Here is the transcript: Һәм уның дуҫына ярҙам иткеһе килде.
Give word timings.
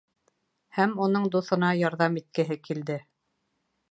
Һәм 0.77 0.95
уның 1.07 1.27
дуҫына 1.35 1.69
ярҙам 1.81 2.17
иткеһе 2.21 2.57
килде. 2.69 2.99